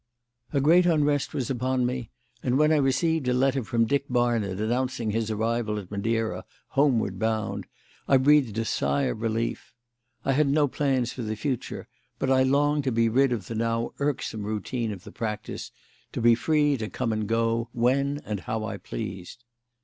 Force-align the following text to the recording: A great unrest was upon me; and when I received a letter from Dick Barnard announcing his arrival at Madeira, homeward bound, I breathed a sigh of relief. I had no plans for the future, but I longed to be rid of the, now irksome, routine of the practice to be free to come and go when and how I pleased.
A 0.51 0.59
great 0.59 0.87
unrest 0.87 1.31
was 1.31 1.51
upon 1.51 1.85
me; 1.85 2.09
and 2.41 2.57
when 2.57 2.71
I 2.71 2.77
received 2.77 3.27
a 3.27 3.35
letter 3.35 3.63
from 3.63 3.85
Dick 3.85 4.05
Barnard 4.09 4.59
announcing 4.59 5.11
his 5.11 5.29
arrival 5.29 5.77
at 5.77 5.91
Madeira, 5.91 6.43
homeward 6.69 7.19
bound, 7.19 7.67
I 8.07 8.17
breathed 8.17 8.57
a 8.57 8.65
sigh 8.65 9.03
of 9.03 9.21
relief. 9.21 9.75
I 10.25 10.31
had 10.31 10.47
no 10.47 10.67
plans 10.67 11.13
for 11.13 11.21
the 11.21 11.35
future, 11.35 11.87
but 12.17 12.31
I 12.31 12.41
longed 12.41 12.83
to 12.85 12.91
be 12.91 13.09
rid 13.09 13.31
of 13.31 13.45
the, 13.45 13.53
now 13.53 13.91
irksome, 13.99 14.41
routine 14.41 14.91
of 14.91 15.03
the 15.03 15.11
practice 15.11 15.69
to 16.13 16.19
be 16.19 16.33
free 16.33 16.77
to 16.77 16.89
come 16.89 17.13
and 17.13 17.27
go 17.27 17.69
when 17.71 18.23
and 18.25 18.39
how 18.39 18.63
I 18.65 18.77
pleased. 18.77 19.43